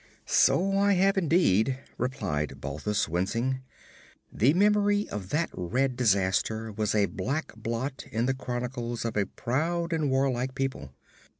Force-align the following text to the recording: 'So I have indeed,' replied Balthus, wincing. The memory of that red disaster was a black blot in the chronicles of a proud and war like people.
'So 0.25 0.75
I 0.79 0.93
have 0.93 1.15
indeed,' 1.15 1.77
replied 1.99 2.59
Balthus, 2.59 3.07
wincing. 3.07 3.61
The 4.33 4.55
memory 4.55 5.07
of 5.09 5.29
that 5.29 5.51
red 5.53 5.95
disaster 5.95 6.71
was 6.71 6.95
a 6.95 7.05
black 7.05 7.53
blot 7.55 8.07
in 8.11 8.25
the 8.25 8.33
chronicles 8.33 9.05
of 9.05 9.15
a 9.15 9.27
proud 9.27 9.93
and 9.93 10.09
war 10.09 10.31
like 10.31 10.55
people. 10.55 10.89